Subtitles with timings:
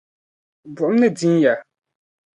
[0.75, 1.53] buɣim ni din ya.